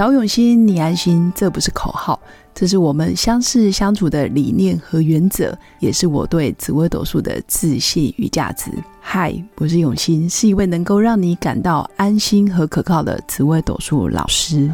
[0.00, 2.18] 找永新，你安心，这不是口号，
[2.54, 8.70] 这是我们相识相处的理念和原则，也是我对紫微斗数的自信与价值。
[8.98, 14.72] 嗨，我是永新，是一位能够让你感到安心和可靠的紫微斗数老师。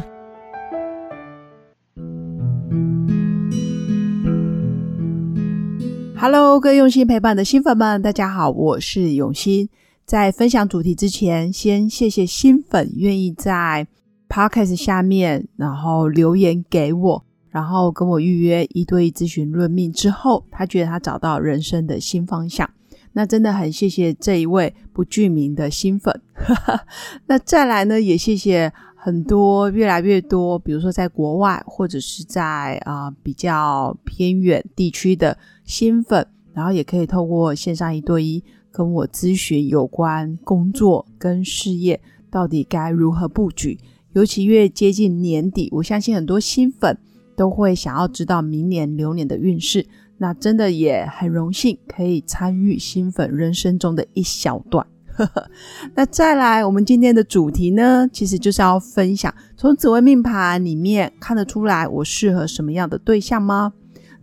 [6.15, 9.67] Hello，各位用心陪伴的新粉们，大家好，我是永新。
[10.05, 13.85] 在分享主题之前，先谢谢新粉愿意在
[14.29, 22.69] Podcast 下面，然后留言给我，然后跟我预约一对一咨询论命之后，他觉得他找到人生的新方向。
[23.13, 26.21] 那真的很谢谢这一位不具名的新粉。
[27.25, 41.99] 那再来呢，也谢谢很多越来越多，比如说在国外或者是在啊比较偏远地区的新粉，然后也可以透过线上一对一跟我咨询有关工作跟事业
[42.29, 43.79] 到底该如何布局。
[44.13, 46.97] 尤其越接近年底，我相信很多新粉
[47.35, 49.85] 都会想要知道明年流年的运势。
[50.17, 54.85] 那真的也很荣幸可以参与新粉人生中的一小段。
[55.93, 63.73] 那再来，我们今天的主题呢，其实就是要分享从紫微命盘里面看得出来我适合什么样的对象吗？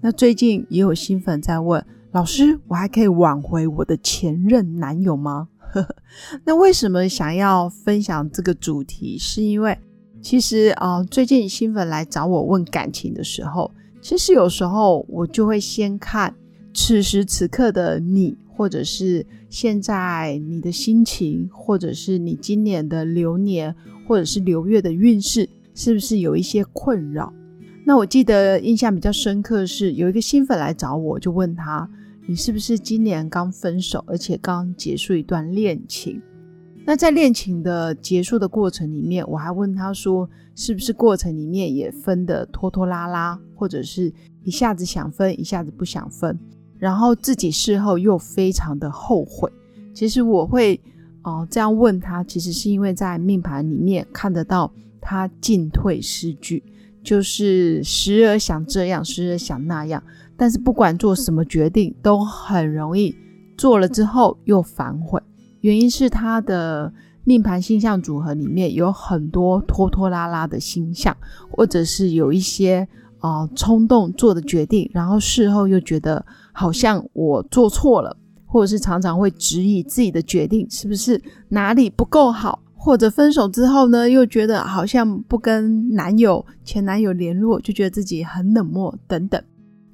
[0.00, 5.48] 那最近也有新粉在问老师，我还可以挽回我的前任男友吗？
[6.44, 9.18] 那为什么想要分享这个主题？
[9.18, 9.76] 是因为
[10.22, 16.34] 其实啊，最近新粉来找我问感情的时候，其实有时候我就会先看
[16.72, 23.74] 此时此刻的你，或者是现在你的心情，或者是你今年的流年，
[24.06, 27.32] 或者是流月的运势，是不是有一些困扰？
[27.84, 31.88] 那我记得印象比较深刻是有一个新粉来找我，就问他。
[32.26, 36.22] 你是不是今年刚分手，而且刚结束一段恋情？
[36.86, 44.10] 那在恋情的结束的过程里面，我还问他说，是不是过程里面也分的拖拖拉拉，或者是
[44.42, 46.38] 一下子想分，一下子不想分，
[46.78, 49.50] 然后自己事后又非常的后悔。
[49.92, 50.80] 其实我会
[51.24, 56.62] 哦这样问他，其实是因为在命盘里面看得到他进退失据，
[57.02, 60.02] 就是时而想这样，时而想那样。
[60.36, 63.14] 但是不管做什么决定，都很容易
[63.56, 65.20] 做了之后又反悔。
[65.60, 66.92] 原因是他的
[67.24, 71.16] 命盘星象组合里面有很多拖拖拉拉的星象，
[71.50, 72.86] 或者是有一些
[73.20, 78.14] 啊冲动做的决定，然后事后又觉得好像我做错了，
[78.44, 81.18] 或者是常常会质疑自己的决定是不是
[81.48, 89.42] 哪里不够好，或者分手之后呢，又觉得好像不跟男友、前男友联络，就觉得自己很冷漠等等。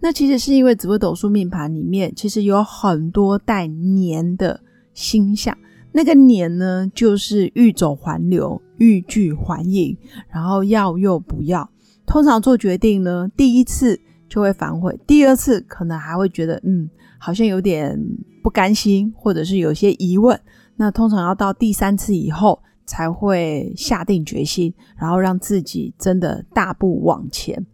[0.00, 4.58] 那其实是因为紫微斗数命盘里面其实有很多带年的
[4.94, 5.56] 星象，
[5.92, 9.96] 那个年呢就是欲走还留、欲拒还迎，
[10.32, 11.68] 然后要又不要。
[12.06, 16.88] 通常做决定呢，第一次就会反悔，第二次可能还会觉得嗯，
[17.18, 17.96] 好像有点
[18.42, 20.40] 不甘心，或者是有些疑问。
[20.76, 27.66] 那通常要到第三次以后才会下定决心，然后让自己真的大步往前。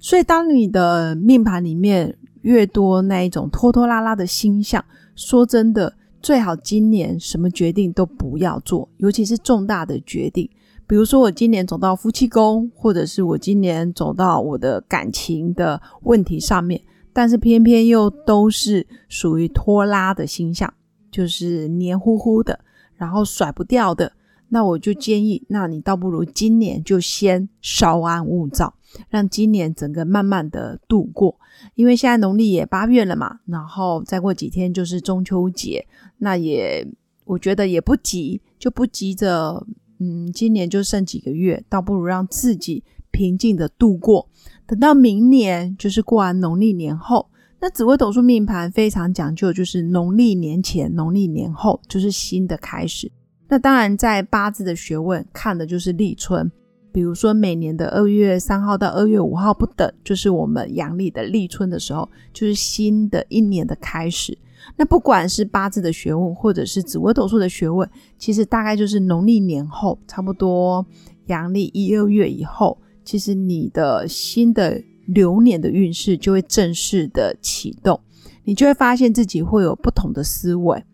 [0.00, 4.84] 所以，当你的命盘里面越多那一种拖拖拉拉的星象，
[5.16, 10.48] 说真的，最好今年什么决定都不要做，尤其是重大的决定。
[10.86, 16.80] 比如说，我今年走到夫妻宫，或者是我今年走到我的感情的问题上面，
[17.12, 20.72] 但是偏偏又都是属于拖拉的星象，
[21.10, 22.60] 就是黏糊糊的，
[22.94, 24.12] 然后甩不掉的。
[24.48, 28.72] 那我就建议，那你倒不如今年就先稍安勿躁，
[29.08, 31.38] 让今年整个慢慢的度过。
[31.74, 35.86] 因为现在农历也八月了嘛，然后再过几天就是中秋节，
[36.18, 36.86] 那也
[37.24, 39.66] 我觉得也不急，就不急着，
[39.98, 44.28] 嗯，今年就剩几个月，倒不如让自己平静的度过。
[44.66, 47.28] 等到明年就是过完农历年后，
[47.60, 53.10] 那紫微斗数命盘非常讲究，就是农历年前、农历年后就是新的开始。
[53.48, 56.52] 那当然，在八字的学问看的就是立春，
[56.92, 64.36] 比如说每年的二月三号到二月五号不等，就是我们阳历的立春的时候，就是新的一年的开始。
[64.76, 67.88] 那不管是八字的学问，或者是紫微斗数的学问，
[68.18, 70.84] 其实大概就是农历年后，差不多
[71.26, 78.00] 阳历一二月以后，其实你的新的流年的运势就会正式的启动，
[78.44, 80.84] 你就会发现自己会有不同的思维。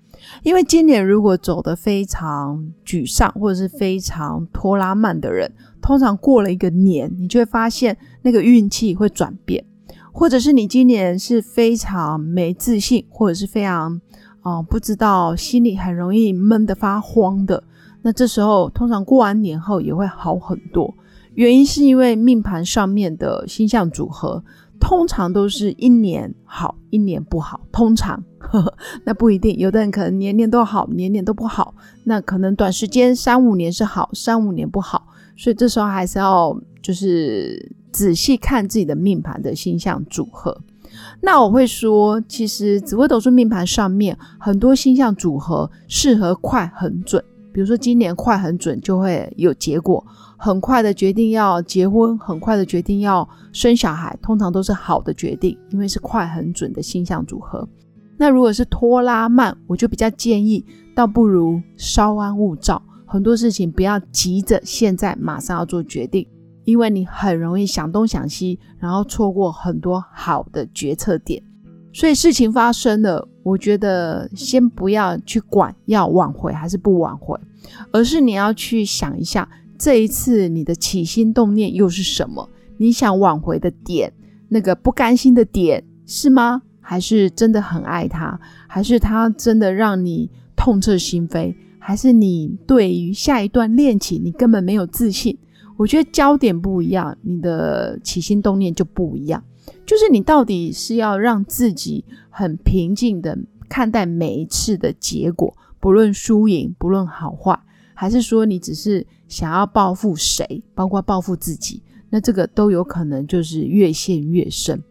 [0.43, 5.51] 因为今年如果走得非常沮丧或者是非常拖拉慢的人，
[5.85, 9.63] 通常过了一个年，你就会发现那个运气会转变，
[10.13, 14.01] 或者是你今年是非常没自信，或者是非常
[14.41, 17.63] 啊不知道心里很容易闷得发慌的，
[18.01, 20.95] 那这时候通常过完年后也会好很多。
[21.35, 24.43] 原因是因为命盘上面的星象组合
[24.81, 27.61] 通常都是一年好，一年不好。
[27.71, 31.75] 通常呵呵 那不一定，有的人可能年年都好，年年都不好。
[32.05, 35.09] 那可能短时间三五年是好，三五年不好。
[35.37, 40.57] 所以这时候还是要就是仔细看自己的命盘的星象组合。
[41.21, 47.23] 那我会说，其实紫微斗数命盘上面很多星象组合适合快很准。
[47.53, 50.05] 比如说今年快很准，就会有结果，
[50.37, 57.69] 很快的决定要结婚，很快的决定要生小孩，通常都是好的决定，因为是快很准的星象组合。
[58.17, 60.65] 那如果是拖拉慢，我就比较建议，
[60.97, 62.83] 倒不如稍安勿躁，
[63.15, 66.27] 很多事情不要急着现在马上要做决定。
[66.65, 71.41] 因为你很容易想东想西，然后错过很多好的决策点。
[71.93, 77.39] 所以事情发生了，我觉得先不要去管要挽回还是不挽回，
[77.93, 82.51] 而是你要去想一下，这一次你的起心动念又是什么？
[82.79, 84.13] 你想挽回的点，
[84.49, 86.63] 那个不甘心的点是吗？
[86.81, 88.41] 还是真的很爱他？
[88.67, 91.55] 还是他真的让你痛彻心扉？
[91.87, 95.37] 还是你对于下一段恋情你根本没有自信？
[95.77, 99.45] 我觉得焦点不一样，你的起心动念就不一样。
[99.85, 103.37] 就是你到底是要让自己很平静的
[103.69, 107.61] 看待每一次的结果，不论输赢，不论好坏，
[107.93, 114.83] 还是说你只是想要报复谁，包括报复自己，那这个都有可能就是越陷越深。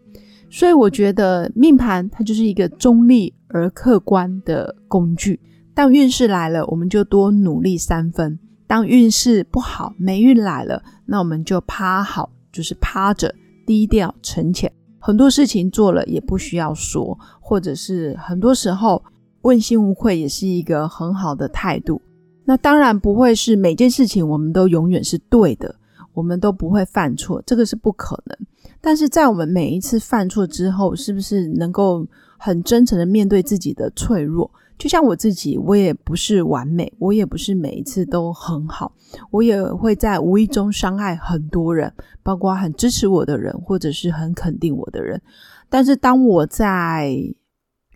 [0.48, 5.40] 所以我觉得命盘它就是一个中立而客观的工具。
[5.74, 8.38] 当运势来了，我们就多努力三分。
[8.66, 13.34] 当运势不好，霉运来了，那我们就趴好，就是趴着，
[13.66, 14.72] 低调沉潜。
[14.98, 19.04] 很多事情做了也不需要说，或者是很多时候
[19.42, 22.00] 问心无愧也是一个很好的态度。
[22.44, 25.74] 那当然不会是每件事情我们都永远是对的，
[26.14, 28.38] 我们都不会犯错，这个是不可能。
[28.80, 32.06] 但是在我们每一次犯错之后，是不是能够
[32.38, 34.50] 很真诚的面对自己的脆弱？
[34.76, 38.92] 就像我自己，我也不是完美，我也不是每一次都很好，
[39.30, 41.92] 我也会在无意中伤害很多人，
[42.22, 45.22] 包括很支持我的人，或者是很肯定我的人。
[45.70, 47.16] 但是当我在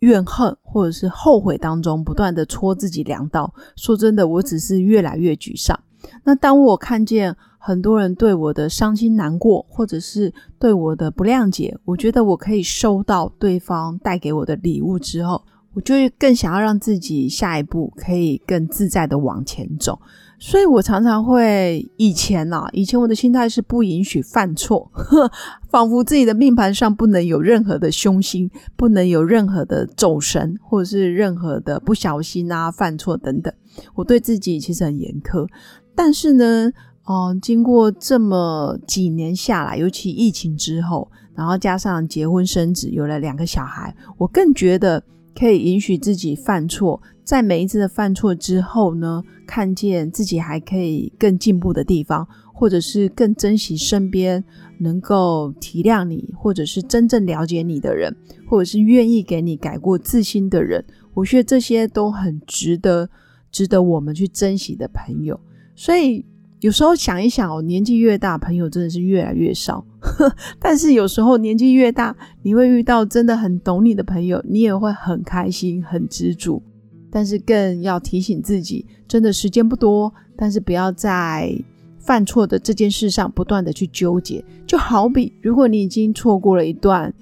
[0.01, 5.79] 怨恨或者是后悔当中，不断的戳自己两刀，说真的，我只是越来越沮丧。
[6.23, 15.45] 那当我看见很多人对我的伤心难过，或者是对我的不谅解，我觉得我可以收到对方带给我的礼物之后。
[15.75, 20.01] 我就更想要让自己下一步可以更自在的往前走，
[20.39, 24.91] 所以我常常会以前呐，以前我的心态是不允许犯错，
[25.71, 33.53] 仿佛自己的命盘上不能有任何的凶星，不能有任何的走神，或者是任何的不小心啊、犯错等等。
[33.95, 35.47] 我对自己其实很严苛，
[35.95, 36.73] 但是呢，
[37.05, 45.01] 哦，经过这么几年下来，尤其疫情之后，然后加上结婚生子，有了两个小孩，我更觉得。
[45.39, 54.43] 可以允许自己犯错，在每一次的犯错之后呢，看见自己还可以更进步的地方，或者是更珍惜身边
[54.81, 58.17] 能够体谅你，或者是真正了解你的人，
[58.49, 63.09] 或者是愿意给你改过自新的人，我觉得这些都很值得，
[63.53, 65.39] 值得我们去珍惜的朋友。
[65.77, 66.25] 所以。
[66.61, 69.85] 有时候想一想哦，年纪越大，朋友真的是越来越少。
[70.59, 76.63] 但是有时候年纪越大，你会遇到真的很懂你的朋友，你也会很开心、很知足。
[77.11, 81.57] 但是更要提醒自己，真的时间不多，但是不要在
[81.99, 84.45] 犯错的这件事上不断的去纠结。
[84.67, 87.15] 就好比，如果你已经错过了一段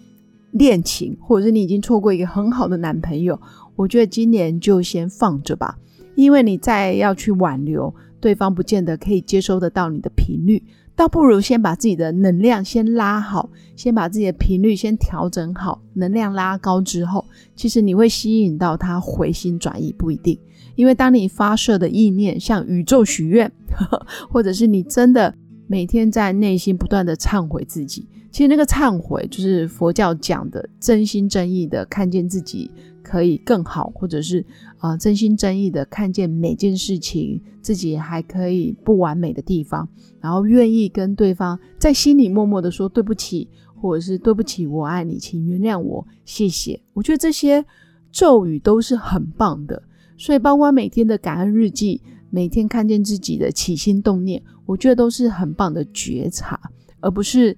[0.53, 3.39] 恋情，或者是你已经错过一个很好的男朋友，
[3.77, 5.79] 我觉得今年就先放着吧，
[6.17, 7.95] 因为你再要去挽留。
[8.19, 10.61] 对方不见得可以接收得到你的频率，
[10.97, 20.37] 倒不如先把自己的能量先拉好，先把自己的频率先调整好，能量拉高之后，其实你会吸引到他回心转意，不一定。
[20.75, 23.53] 因为当你发射的意念向宇宙许愿，
[24.29, 25.33] 或者是你真的
[25.69, 32.71] 每天在内心不断的忏悔自己，其实那个忏悔就是佛教讲的真心真意的看见自己。
[33.07, 34.45] 可以更好，或者是
[34.79, 39.89] 啊，真心真意的看见每件事情自己还可以不完美的地方，
[40.21, 43.49] 然后愿意跟对方在心里默默的说对不起，
[43.81, 46.81] 或者是对不起，我爱你，请原谅我，谢谢。
[46.95, 47.65] 我觉得这些
[48.11, 49.81] 咒语都是很棒的，
[50.19, 56.61] 所以包括每天的感恩日记，每天看见自己的起心动念，我觉得都是很棒的觉察，
[56.99, 57.57] 而不是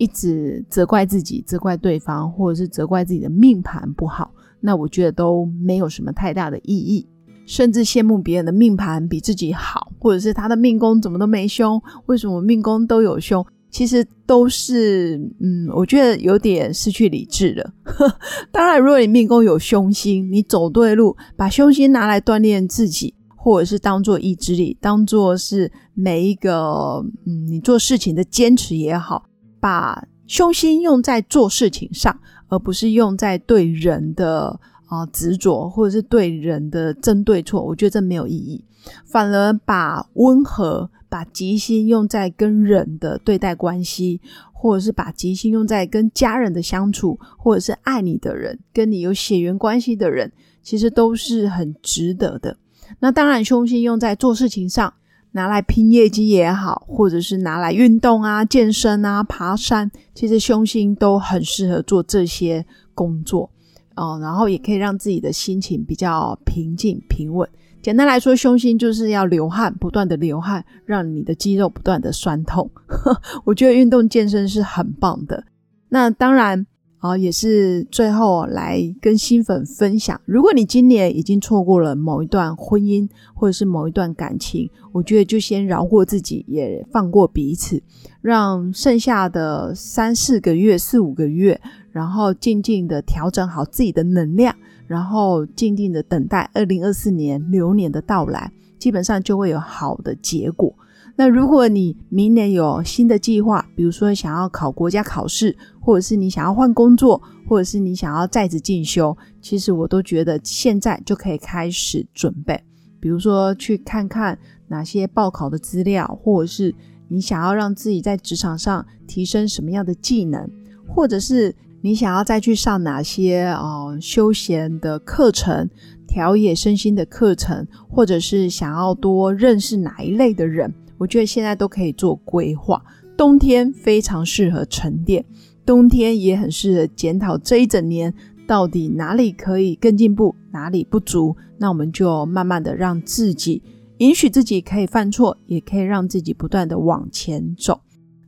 [0.00, 4.32] 一直责怪自己、责怪对方，或者是责怪自己的命盘不好。
[4.58, 7.06] 那我觉得都没有什么太大的意义。
[7.46, 13.44] 甚至羡慕别人的命盘比自己好，或者是他的命宫怎么都没凶，为什么命宫都有凶？
[13.70, 17.72] 其实都是，嗯，我觉得有点失去理智了。
[18.52, 29.24] 当然，如果你命宫有凶星，你走对路，把凶星拿来锻炼自己，或者是当做意志力，当做是每一个，嗯，你做事情的坚持也好，
[29.60, 38.64] 把凶星用在做事情上，而不是用在对人的啊执着，或者是对人的争对错，我觉得这没有意义。
[39.04, 40.90] 反而把温和。
[41.10, 44.20] 把吉星用在跟人的对待关系，
[44.52, 50.30] 或者是把吉星用在跟家人的相处，或者是爱你的人、跟你有血缘关系的人，
[50.62, 52.56] 其实都是很值得的。
[53.00, 54.94] 那当然，凶星用在做事情上，
[55.32, 63.50] 拿来拼业绩也好，或者是拿来运动啊、健身啊、爬山，其实胸心都很适合做这些工作
[63.94, 64.18] 哦。
[64.20, 67.48] 然后也可以让自己的心情比较平静、平稳。
[67.82, 72.70] 简单来说，胸心就是要流汗，不断的流汗，让你的肌肉不断的酸痛。
[73.46, 75.44] 我觉得运动健身是很棒的。
[75.88, 76.66] 那当然
[77.00, 87.82] 啊，也是最后来跟新粉分享，如果你今年已经错过了某一段婚姻或者是某一段感情，我觉得就先饶过自己，也放过彼此，
[88.20, 94.54] 让剩下的三四个月、四五个月，然后静静的调整好自己的能量。
[94.86, 100.74] 然后静静的等待二零二四年流年的到来，基本上就会有好的结果。
[101.20, 112.58] 那如果你明年有新的计划，比如说想要考国家考试，或者是你想要换工作，或者是你想要在职进修，其实我都觉得现在就可以开始准备。
[113.00, 116.74] 比如说去看看哪些报考的资料，或者是
[117.08, 120.50] 你想要让自己在职场上提升什么样的技能，
[120.88, 121.54] 或者是。
[121.82, 125.66] 你想要再去上哪些哦休闲的课程、
[126.06, 130.70] 调野身心的课程，或者是想要多认识哪一类的人？
[131.00, 132.84] 我觉得现在都可以做规划。
[133.16, 135.24] 冬天非常适合沉淀，
[135.64, 138.12] 冬天也很适合检讨这一整年
[138.46, 141.34] 到底哪里可以更进步，哪里不足。
[141.58, 143.62] 那我们就慢慢的让自己
[143.98, 147.80] 允许自己可以犯错，也可以让自己不断的往前走。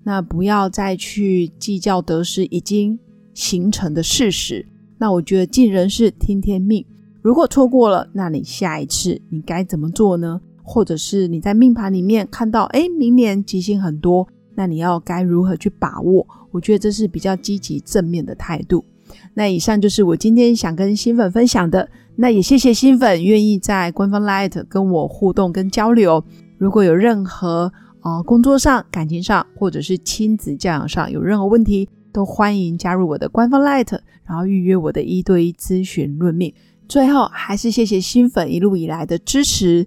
[0.02, 2.98] 那不要再去计较得失，已经。
[3.34, 4.66] 形成的事实，
[4.98, 6.84] 那我觉得尽人事听天命。
[7.22, 10.38] 如果错过了，那你下一次你该怎么做呢？
[10.62, 16.26] 或者是你在命盘里面看到，哎，明年吉星很多，那你要该如何去把握？
[16.50, 18.84] 我觉得这是比较积极正面的态度。
[19.34, 21.88] 那以上就是我今天想跟新粉分享的。
[22.16, 26.22] 那也谢谢新粉愿意在官方 Light 跟我互动跟交流。
[26.58, 36.52] 如果有任何呃工作上、感情上，或者是亲子教养上有任何问题，都欢迎加入我的官方 Light，然后预约我的一对一咨询论命。
[36.86, 39.86] 最后还是谢谢新粉一路以来的支持，